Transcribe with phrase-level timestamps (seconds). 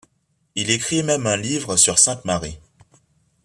[0.55, 2.57] Il écrit même un livre sur Sainte Marie.